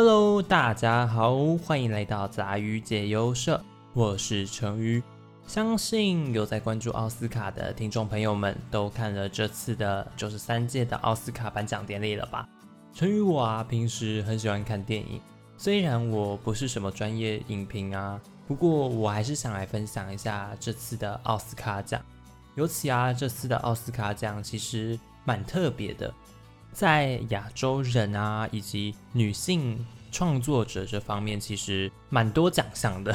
[0.00, 3.60] Hello，大家好，欢迎来到杂鱼解忧社，
[3.94, 5.02] 我是成鱼。
[5.44, 12.48] 相信有在关注奥斯卡的听众朋友们都看了这次的九十三届的奥斯卡颁奖典礼了吧？
[12.94, 15.20] 成鱼我啊，平时很喜欢看电影，
[15.56, 22.00] 虽然我不是什么专业影评啊，不过我还是想来分享一下这次的奥斯卡奖。
[22.54, 26.14] 尤其啊，这次的奥斯卡奖其实蛮特别的。
[26.72, 33.14] 在亚洲人啊，以及女性创作者这方面，其实蛮多奖项的。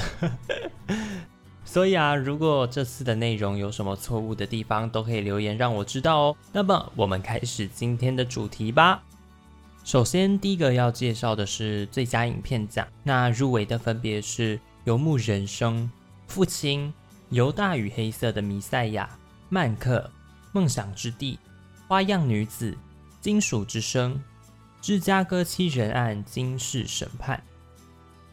[1.66, 6.35] 所以啊，如果这次的内容有什么错误的地方，都可以留言让我知道哦。
[6.52, 9.02] 那么，我们开始今天的主题吧。
[9.84, 15.84] 首先，第一个要介绍的是最佳影片奖，那入围的分别是《游牧人生》、
[16.27, 16.88] 《父亲》、
[17.29, 19.05] 《犹大与黑色的弥赛亚》、
[19.49, 19.98] 《曼克》、
[20.51, 21.34] 《梦想之地》、
[21.88, 22.71] 《花样女子》。
[23.24, 24.21] 金属之声，
[24.82, 27.41] 芝加哥七人案惊世审判，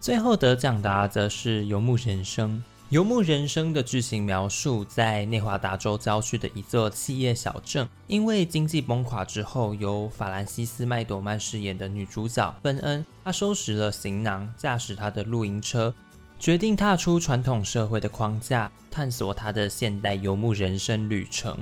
[0.00, 2.60] 最后得奖的则是游牧人生。
[2.88, 15.94] 游牧人生的剧情描述，在内华达州郊区的一座企业小镇，因为经济崩垮之后，由法兰西斯麦朵曼饰演的女主角芬恩，她收拾了行囊，驾驶她的露营车，
[16.41, 21.55] 决定踏出传统社会的框架，探索她的现代游牧人生旅程。《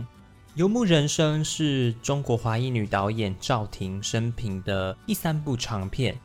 [0.59, 6.19] 游牧人生》是中国华裔女导演赵婷生平的第三部长片。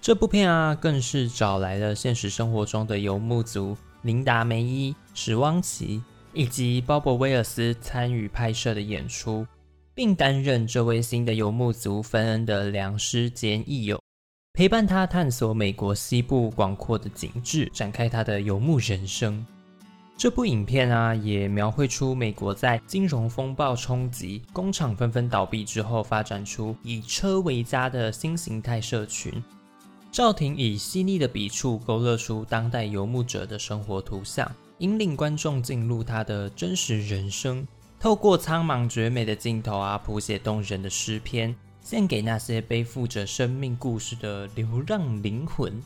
[0.00, 9.46] 这部片啊，更是找来了现实生活中的游牧族琳达梅伊、史汪奇以及鲍勃威尔斯参与拍摄的演出，
[9.94, 14.00] 并担任这位新的游牧族芬恩的良师兼益友，
[14.54, 19.44] 陪伴他探索美国西部广阔的景致，展开他的游牧人生。
[20.16, 29.42] 这部影片啊，也描绘出美国在金融风暴冲击、工厂纷纷倒闭之后，发展出以车为家的新形态社群。
[30.12, 37.66] 赵婷以细腻的笔触勾勒出当代游牧者的生活图像，引领观众进入他的真实人生。
[37.98, 45.82] 透过苍茫绝美的镜头啊，谱写动人的诗篇，献给那些背负着生命故事的流浪灵魂。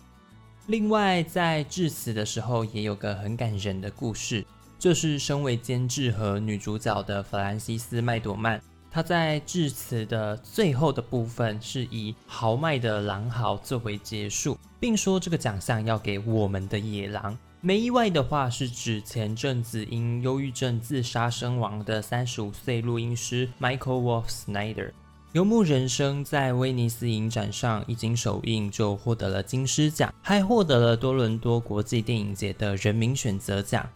[0.69, 4.45] 另外，在致辞的时候也有个很感人的故事，
[4.79, 17.35] 就是身为监制和女主角的弗兰西斯麦朵曼，她在致辞的最后的部分是以豪迈的狼嚎作为结束，并说这个奖项要给我们的野狼。
[17.63, 24.93] 没意外的话，是指前阵子因忧郁症自杀身亡的三十五岁录音师 Michael Wolf Snyder。
[25.33, 33.87] 游牧人生在威尼斯影展上一经首映就获得了金狮奖，还获得了多伦多国际电影节的人民选择奖，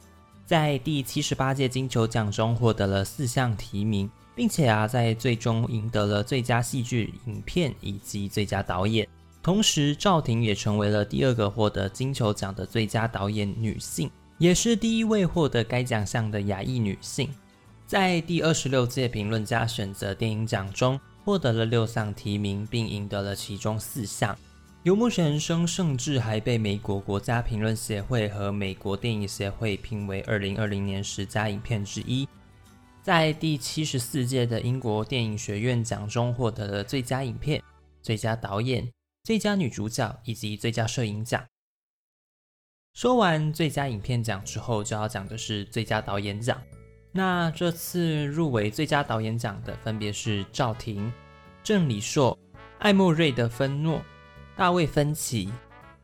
[0.44, 9.08] 在第七十八届金球奖中获得了四项提名，并且啊在最终赢得了最佳戏剧影片以及最佳导演。
[9.42, 17.30] 同时，赵婷也成为了第二个获得金球奖的最佳导演女性，也是第一位获得该奖项的亚裔女性。
[17.86, 21.00] 在第二十六届评论家选择电影奖中。
[21.24, 24.34] 获得了六项提名，并赢得了其中四项。
[24.82, 32.28] 《游牧人生》甚至还被美国国家评论协会和美国电影协会评为二零二零年十佳影片之一。
[33.00, 37.62] 在第七十四届的英国电影学院奖中，获得了最佳影片、
[38.00, 38.90] 最佳导演、
[39.22, 41.44] 最佳女主角以及最佳摄影奖。
[42.94, 46.60] 说完最佳影片奖之后，就要讲的是最佳导演奖。
[47.12, 51.12] 那这次入围最佳导演奖的分别是赵婷、
[51.62, 52.36] 郑李硕、
[52.78, 54.00] 艾莫瑞的芬诺、
[54.56, 55.52] 大卫芬奇、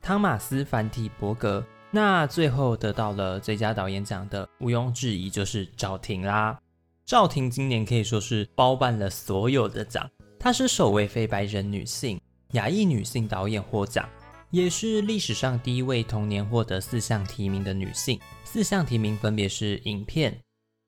[0.03, 1.65] 汤马斯凡提伯格。
[1.91, 6.59] 那最后得到了最佳导演奖的，毋庸置疑就是赵婷啦。
[7.07, 10.07] 赵婷今年可以说是包办了所有的奖，
[10.39, 12.21] 她是首位非白人女性、
[12.53, 14.07] 亚裔女性导演获奖，
[14.51, 18.21] 也是历史上第一位同年获得四项提名的女性。
[18.45, 20.39] 四项提名分别是影片。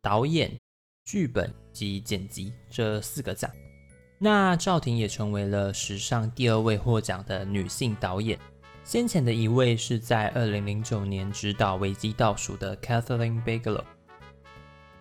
[0.03, 0.51] 导演、
[1.05, 3.51] 剧本及剪辑这四个奖，
[4.19, 8.39] 那赵婷也成为了史上第二位获奖的女性导演。
[8.83, 13.85] 先前的一位是在二零零九年执导《危机倒数》的 Kathleen Bigelow。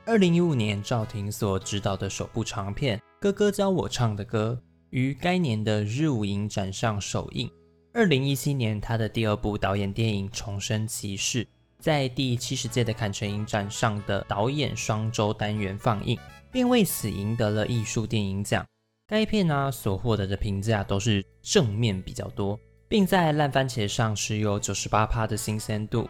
[0.06, 7.50] 二零一五年，赵婷所执导的首部长片《哥哥教我唱的歌》于该年的日舞影展上首映。
[7.94, 11.46] 二零一七年，她的第二部导演电影《重生骑士》。
[11.80, 16.20] 在第七十届的坎城影展上的导演双周单元放映，
[16.52, 18.66] 并为此赢得了艺术电影奖。
[19.08, 26.08] 该片呢所获得的评价都是正面比较多，并在烂番茄上持有九十八趴的新鲜度，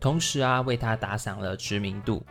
[0.00, 2.22] 同时啊为他打响了知名度。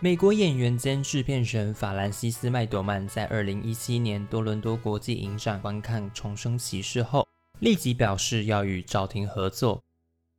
[0.00, 7.26] 美国演员兼制片人法兰西斯麦朵曼在二零一七年多伦多国际影展观看《重生骑士》后，
[7.58, 9.82] 立即表示要与赵婷合作。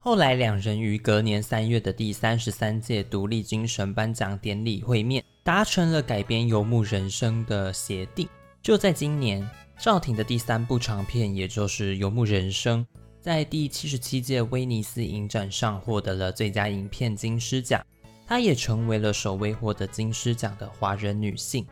[0.01, 8.25] 后来两人于隔年三月的第三十三届独立精神颁奖典礼会面，达成了改编《游牧人生》的协定。
[8.61, 9.45] 就在今年，
[9.77, 12.81] 赵婷的第三部长片，也就是《游牧人生》，
[13.19, 17.85] 在第七十七届威尼斯影展上获得了最佳影片金狮奖。
[18.25, 21.67] 她也成为了首位获得金狮奖的华人女性。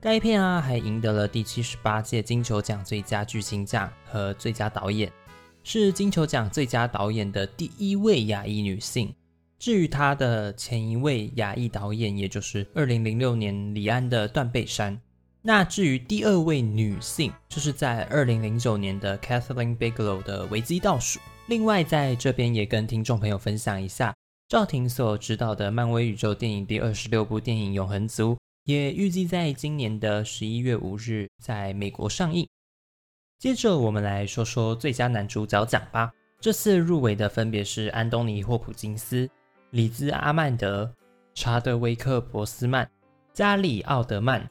[0.00, 5.12] 该片啊，还赢得了第七十八届金球奖最佳剧情奖和最佳导演。
[5.68, 9.12] 是金球奖最佳导演的第一位亚裔女性。
[9.58, 14.94] 至于她的前一位亚裔导演，也就是二零零六年李安的《断背山》。
[15.42, 21.18] 那至于第二位女性，就是在二零零九年的 Kathleen Bigelow 的《危机倒数》。
[21.48, 24.14] 另外，在这边也跟听众朋友分享一下，
[24.48, 28.34] 赵婷所执导的漫威宇宙电影第二十六部电影《永恒族》，
[28.66, 32.46] 也预计在今年的十一月五日在美国上映。
[33.38, 36.10] 接着，我们来说说最佳男主角奖吧。
[36.40, 39.28] 这次入围的分别是安东尼·霍普金斯、
[39.70, 40.90] 里兹·阿曼德、
[41.34, 42.88] 查德威克·博斯曼、
[43.34, 44.48] 加里·奥德曼、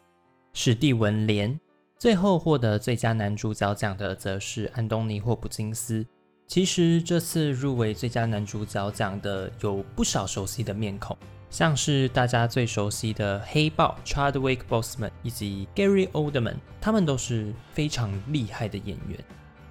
[0.54, 1.60] 史蒂文·连。
[1.98, 6.06] 最后获得最佳男主角奖的则是安东尼·霍普金斯。
[6.46, 11.18] 其实，这次入围最佳男主角奖的有不少熟悉的面孔。
[11.50, 19.18] 像是大家最熟悉的黑豹 Chadwick Boseman 以及 Gary Oldman，他们都是非常厉害的演员。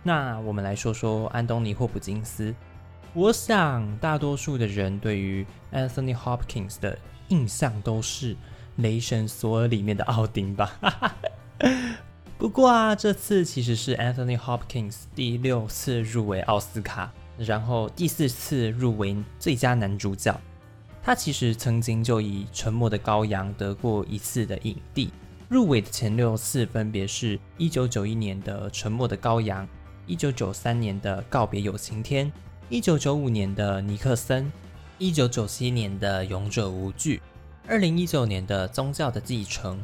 [0.03, 2.55] 那我们来说说安东尼·霍普金斯。
[3.13, 6.99] 我想大多数的人对于 Anthony Hopkins 的
[7.29, 8.35] 印象都是
[8.77, 10.77] 《雷神索尔》里面的奥丁吧。
[12.37, 20.39] 不过啊，这次其实是 Anthony Hopkins 第六次入围奥斯卡，然后第四次入围最佳男主角。
[21.05, 25.11] 他其实曾经就以《沉默的羔羊》得过一次的影帝，
[25.51, 29.67] 入围的前六次分别是一九九一年的《沉默的羔羊》，
[30.07, 32.27] 一九九三年的《告别有晴天》，
[32.71, 34.47] 一九九五年的《尼克森》，
[34.97, 37.19] 一九九七年的《勇者无惧》，
[37.69, 39.77] 二零一九年的《宗教的继承》。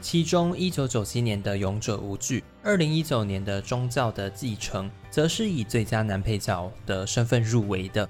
[0.00, 8.08] 其中一九九七年的《勇者无惧》，二零一九年的《宗教的继承》则是以最佳男配角的身份入围的。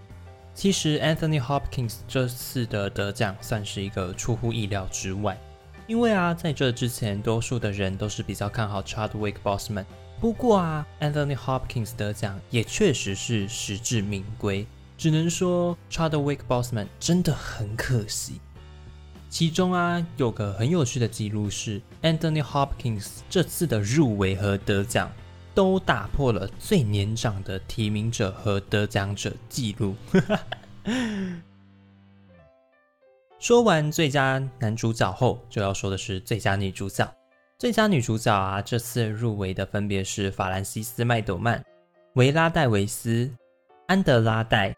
[0.54, 5.36] 其实 Anthony Hopkins 这次的得奖算是一个出乎意料之外，
[5.86, 9.84] 因为啊，在这之前，多数的人都是比较看好 Chadwick Boseman。
[10.20, 14.64] 不过啊，Anthony Hopkins 得奖也确实是实至名归，
[14.96, 18.40] 只能说 Chadwick Boseman 真的很可惜。
[19.28, 25.10] 其中啊，有个很有趣的记录是，Anthony Hopkins 这次的入围和得奖。
[25.54, 29.94] 都打破了最年长的提名者和得奖者记录。
[33.38, 37.08] 说完最佳男主角后，就要说的是最佳女主角。
[37.58, 41.62] 最佳女主角啊，这次入围的分别是法兰西斯·麦朵曼、
[42.14, 43.30] 维拉·戴维斯、
[43.86, 44.74] 安德拉·戴、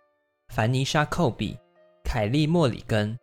[0.52, 1.56] 凡妮莎·寇比、
[2.05, 3.17] 凯莉·莫里根，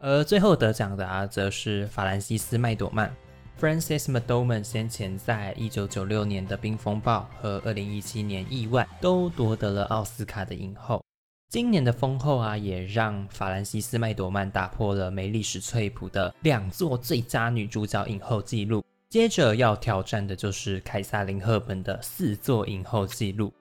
[0.00, 3.14] 而最后得奖的啊，则是法兰西斯·麦朵曼。
[3.60, 11.04] Francis McDormand 先前在一九九六年的《冰风暴》和二零一七年《意外》都夺得了奥斯卡的影后。
[11.50, 18.82] 今年的封后啊，也让法兰西斯·麦朵曼打破了梅丽史翠普的两座最佳女主角影后纪录。
[19.10, 23.52] 接着要挑战的就是凯撒琳·赫本的四座影后纪录。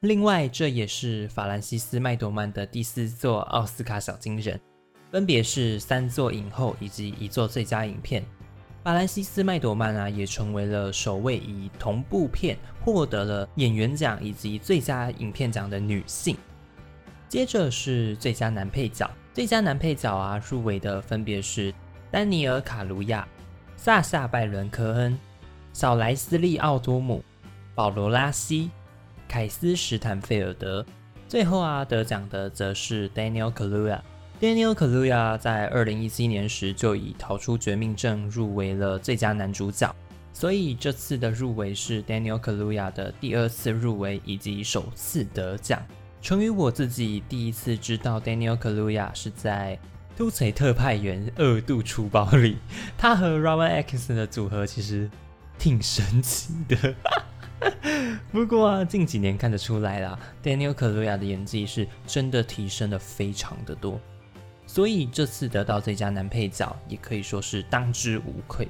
[0.00, 4.58] 另外，这也是法兰西斯·麦朵曼的第四座奥斯卡小金人，
[5.10, 8.24] 分别是三座影后以及一座最佳影片。
[8.82, 16.36] 法兰西斯·麦朵曼啊，也成为了首位以同部片获得了演员奖以及最佳影片奖的女性。
[17.28, 21.72] 接着是最佳男配角，最佳男配角啊，入围的分别是
[22.10, 23.26] 丹尼尔·卡卢亚、
[23.76, 25.16] 萨夏·拜伦·科恩、
[25.72, 27.22] 小莱斯利·奥多姆、
[27.76, 28.68] 保罗·拉西、
[29.28, 30.84] 凯斯·史坦费尔德。
[31.28, 34.00] 最后啊，得奖的则是 Daniel Kaluuya。
[34.42, 39.94] Daniel Kaluuya 在二零一七年时就以逃出绝命镇入围了最佳男主角，
[40.32, 45.80] 所以这次的入围是 Daniel Kaluuya 的第二次入围以及首次得奖。
[46.20, 49.78] 成于我自己第一次知道 Daniel Kaluuya 是在
[50.18, 52.56] 《都贼特派员二度出包》里，
[52.98, 55.08] 他和 Robert X 的组合其实
[55.56, 56.94] 挺神奇的。
[58.32, 64.00] 不过啊，近几年看得出来啦，Daniel Kaluuya 的演技是真的提升的非常的多。
[64.72, 68.66] 所以这次得到最佳男配角，也可以说是当之无愧。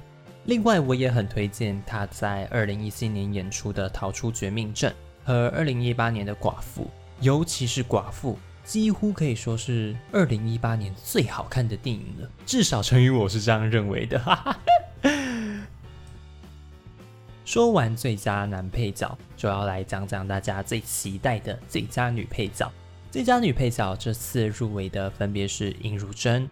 [0.47, 4.91] 另外，我也很推荐他在二零一七年演出的《逃出绝命镇》
[5.25, 6.83] 和二零一八年的《寡妇》，
[7.21, 8.33] 尤其是《寡妇》，
[8.69, 12.29] 几乎可以说是二零一八年最好看的电影了。
[12.45, 14.21] 至少成于我是这样认为的。
[17.45, 22.69] 说完最佳男配角，就要来讲讲大家最期待的最佳女配角。
[23.12, 26.49] 最佳女配角这次入围的分别是尹如珍、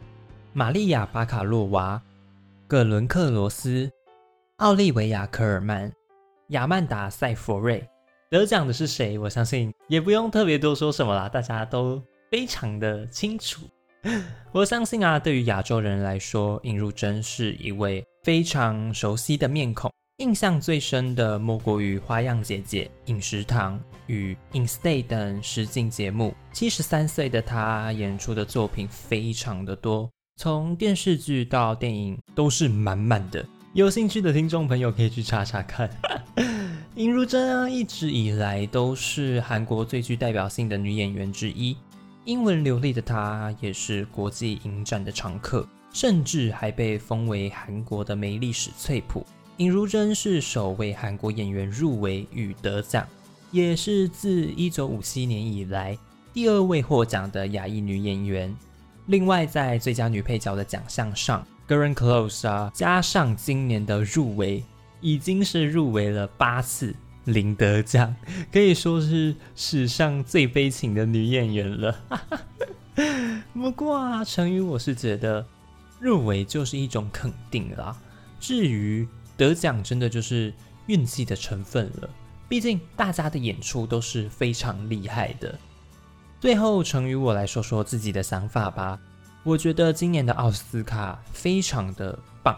[0.53, 1.99] 玛丽亚·巴卡洛娃、
[2.69, 3.91] 葛伦·克罗斯、
[4.57, 5.91] 奥利维亚·科尔曼、
[6.49, 7.83] 亚曼达·塞佛瑞。
[8.29, 9.19] 得奖的是谁？
[9.19, 11.99] 我相信也不用特别多说什么啦，大家都
[12.31, 13.63] 非常的清楚。
[14.53, 19.91] 我相信啊，对于亚洲人来说，尹如珍是一位非常熟悉的面孔。
[20.21, 26.35] 印象最深的莫过于《花样姐姐》《饮食堂》与《In Stay》等实境节目。
[26.53, 33.43] 七十三岁的她演出的作品非常的多，从电视剧到电影都是满满的。
[33.73, 35.89] 有兴趣的听众朋友可以去查查看。
[36.97, 41.75] 尹如真啊，一直以来都是韩国最具代表性的女演员之一。
[42.27, 49.25] 英文流利的她也是国际影展的常客，甚至还被封为韩国的梅丽史翠普。
[49.61, 53.07] 尹如珍是首位韩国演员入围与得奖，
[53.53, 55.99] 也是自1957年以来
[56.33, 58.57] 第二位获奖的亚裔女演员。
[59.05, 64.65] 另外，在最佳女配角的奖项上 g a r e n Close 啊，加上今年的入围，
[65.03, 66.95] 已经是入围了八次
[67.27, 68.17] 零得奖，
[68.51, 72.01] 可以说是史上最悲情的女演员了。
[73.53, 75.47] 不过啊，成语我是觉得
[76.01, 77.95] 入围就是一种肯定啦。
[78.39, 79.07] 至于
[79.41, 80.53] 得奖真的就是
[80.85, 82.11] 运气的成分了，
[82.47, 85.59] 毕竟大家的演出都是非常厉害的。
[86.39, 89.01] 最后，成于我来说说自己的想法吧。
[89.43, 92.55] 我觉得今年的奥斯卡非常的棒，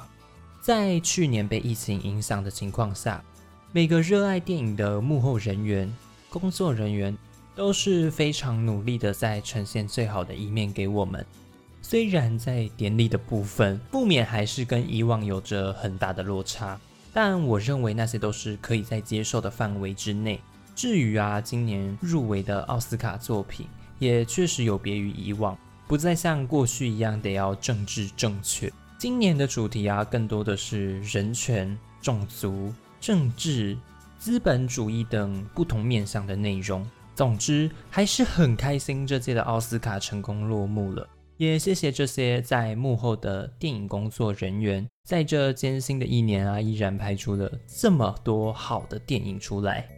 [0.60, 3.22] 在去年被疫情影响的情况下，
[3.70, 5.88] 每个热爱电影的幕后人员、
[6.30, 7.16] 工作人员
[7.54, 11.24] 都是非常努力的在呈现最好的一面给我们。
[11.84, 16.80] 虽然在典礼的部分，不免还是跟以往有着很大的落差，
[17.12, 20.40] 但我认为那些都是可以在接受的范围之内。
[20.74, 23.66] 至于啊，今年入围的奥斯卡作品，
[23.98, 28.72] 也确实有别于以往，不再像过去一样得要政治正确。
[28.96, 33.76] 今年的主题啊，更多的是人权、种族、政治、
[34.18, 36.88] 资本主义等不同面向的内容。
[37.14, 41.06] 总之，还是很开心这届的奥斯卡成功落幕了。
[41.42, 49.88] 也谢谢这些在幕后的电影工作人员，在这艰辛的一年啊，依然拍出了这么多好的电影出来。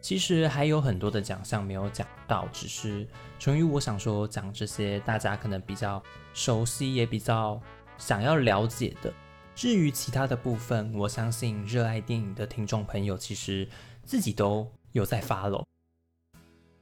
[0.00, 3.04] 其实还有很多的奖项没有讲到，只是
[3.40, 6.00] 纯于我想说讲这些大家可能比较
[6.34, 7.60] 熟悉也比较
[7.98, 9.12] 想要了解的。
[9.56, 13.68] 至于其他的部分，我相信热爱电影的听众朋友其实
[14.04, 15.66] 自己都有在发喽。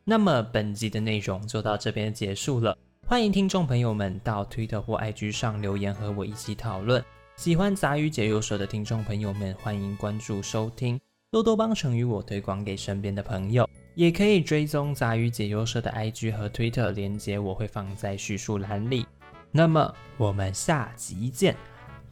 [0.05, 2.77] 那么本集的内容就到这边结束了。
[3.11, 7.05] 欢迎听众朋友们到 Twitter 或 IG 上留言和我一起讨论。
[7.35, 10.97] 喜欢杂鱼解忧社的听众朋友们，欢迎关注收听，
[11.29, 13.69] 多多帮成与我推广给身边的朋友。
[13.97, 19.05] 也可以追踪杂鱼解忧社的 IG 和 Twitter 连接，我会放在叙述栏里。
[19.50, 21.57] 那么我们下集见，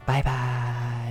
[0.05, 1.08] 拜拜。